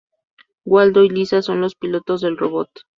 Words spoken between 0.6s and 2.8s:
Waldo y Lisa son los pilotos del robot.